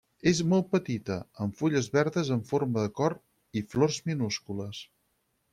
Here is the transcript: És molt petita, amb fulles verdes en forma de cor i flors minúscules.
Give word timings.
És 0.29 0.39
molt 0.53 0.69
petita, 0.71 1.17
amb 1.45 1.53
fulles 1.59 1.89
verdes 1.97 2.33
en 2.37 2.41
forma 2.53 2.87
de 2.87 2.93
cor 3.01 3.17
i 3.63 3.67
flors 3.75 4.01
minúscules. 4.09 4.85